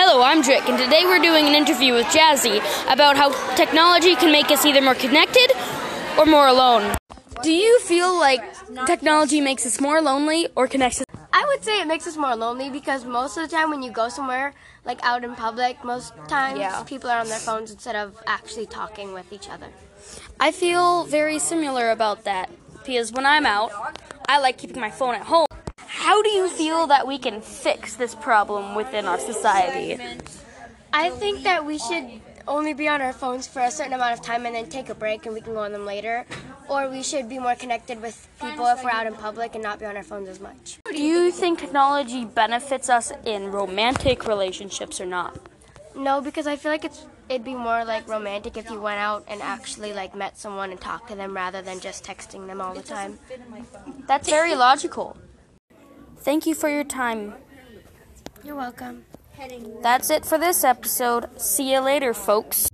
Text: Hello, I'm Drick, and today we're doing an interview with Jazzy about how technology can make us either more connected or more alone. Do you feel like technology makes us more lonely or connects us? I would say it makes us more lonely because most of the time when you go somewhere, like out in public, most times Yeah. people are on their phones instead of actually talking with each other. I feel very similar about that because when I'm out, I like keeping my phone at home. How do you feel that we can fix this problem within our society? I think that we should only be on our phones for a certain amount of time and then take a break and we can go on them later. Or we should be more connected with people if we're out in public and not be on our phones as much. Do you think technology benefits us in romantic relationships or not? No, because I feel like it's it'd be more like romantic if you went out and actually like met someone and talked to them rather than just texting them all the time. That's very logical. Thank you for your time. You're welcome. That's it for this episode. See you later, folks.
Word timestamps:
Hello, 0.00 0.22
I'm 0.22 0.44
Drick, 0.44 0.68
and 0.68 0.78
today 0.78 1.02
we're 1.06 1.18
doing 1.18 1.46
an 1.46 1.56
interview 1.56 1.92
with 1.92 2.06
Jazzy 2.06 2.58
about 2.88 3.16
how 3.16 3.32
technology 3.56 4.14
can 4.14 4.30
make 4.30 4.48
us 4.48 4.64
either 4.64 4.80
more 4.80 4.94
connected 4.94 5.50
or 6.16 6.24
more 6.24 6.46
alone. 6.46 6.96
Do 7.42 7.50
you 7.50 7.80
feel 7.80 8.16
like 8.16 8.40
technology 8.86 9.40
makes 9.40 9.66
us 9.66 9.80
more 9.80 10.00
lonely 10.00 10.46
or 10.54 10.68
connects 10.68 11.00
us? 11.00 11.06
I 11.32 11.44
would 11.48 11.64
say 11.64 11.80
it 11.80 11.88
makes 11.88 12.06
us 12.06 12.16
more 12.16 12.36
lonely 12.36 12.70
because 12.70 13.04
most 13.04 13.36
of 13.36 13.42
the 13.42 13.56
time 13.56 13.70
when 13.70 13.82
you 13.82 13.90
go 13.90 14.08
somewhere, 14.08 14.54
like 14.84 15.00
out 15.02 15.24
in 15.24 15.34
public, 15.34 15.82
most 15.82 16.12
times 16.28 16.60
Yeah. 16.60 16.84
people 16.84 17.10
are 17.10 17.18
on 17.18 17.28
their 17.28 17.40
phones 17.40 17.72
instead 17.72 17.96
of 17.96 18.22
actually 18.28 18.66
talking 18.66 19.12
with 19.12 19.32
each 19.32 19.50
other. 19.50 19.66
I 20.38 20.52
feel 20.52 21.06
very 21.06 21.40
similar 21.40 21.90
about 21.90 22.22
that 22.22 22.50
because 22.86 23.10
when 23.10 23.26
I'm 23.26 23.46
out, 23.46 23.72
I 24.28 24.38
like 24.38 24.58
keeping 24.58 24.80
my 24.80 24.92
phone 24.92 25.16
at 25.16 25.22
home. 25.22 25.47
How 26.08 26.22
do 26.22 26.30
you 26.30 26.48
feel 26.48 26.86
that 26.86 27.06
we 27.06 27.18
can 27.18 27.42
fix 27.42 27.94
this 27.96 28.14
problem 28.14 28.74
within 28.74 29.04
our 29.04 29.18
society? 29.18 30.02
I 30.90 31.10
think 31.10 31.42
that 31.42 31.66
we 31.66 31.76
should 31.76 32.06
only 32.46 32.72
be 32.72 32.88
on 32.88 33.02
our 33.02 33.12
phones 33.12 33.46
for 33.46 33.60
a 33.60 33.70
certain 33.70 33.92
amount 33.92 34.18
of 34.18 34.22
time 34.24 34.46
and 34.46 34.54
then 34.54 34.70
take 34.70 34.88
a 34.88 34.94
break 34.94 35.26
and 35.26 35.34
we 35.34 35.42
can 35.42 35.52
go 35.52 35.58
on 35.58 35.72
them 35.72 35.84
later. 35.84 36.24
Or 36.66 36.88
we 36.88 37.02
should 37.02 37.28
be 37.28 37.38
more 37.38 37.54
connected 37.56 38.00
with 38.00 38.26
people 38.40 38.64
if 38.68 38.82
we're 38.82 38.90
out 38.90 39.06
in 39.06 39.12
public 39.16 39.54
and 39.54 39.62
not 39.62 39.80
be 39.80 39.84
on 39.84 39.98
our 39.98 40.02
phones 40.02 40.30
as 40.30 40.40
much. 40.40 40.78
Do 40.86 40.96
you 40.96 41.30
think 41.30 41.58
technology 41.58 42.24
benefits 42.24 42.88
us 42.88 43.12
in 43.26 43.52
romantic 43.52 44.26
relationships 44.26 45.02
or 45.02 45.06
not? 45.06 45.38
No, 45.94 46.22
because 46.22 46.46
I 46.46 46.56
feel 46.56 46.72
like 46.72 46.86
it's 46.86 47.04
it'd 47.28 47.44
be 47.44 47.54
more 47.54 47.84
like 47.84 48.08
romantic 48.08 48.56
if 48.56 48.70
you 48.70 48.80
went 48.80 48.98
out 48.98 49.26
and 49.28 49.42
actually 49.42 49.92
like 49.92 50.14
met 50.14 50.38
someone 50.38 50.70
and 50.70 50.80
talked 50.80 51.10
to 51.10 51.14
them 51.14 51.36
rather 51.36 51.60
than 51.60 51.80
just 51.80 52.02
texting 52.02 52.46
them 52.46 52.62
all 52.62 52.72
the 52.72 52.88
time. 52.96 53.18
That's 54.06 54.30
very 54.30 54.54
logical. 54.54 55.18
Thank 56.28 56.44
you 56.44 56.54
for 56.54 56.68
your 56.68 56.84
time. 56.84 57.32
You're 58.44 58.54
welcome. 58.54 59.06
That's 59.80 60.10
it 60.10 60.26
for 60.26 60.36
this 60.36 60.62
episode. 60.62 61.40
See 61.40 61.72
you 61.72 61.80
later, 61.80 62.12
folks. 62.12 62.68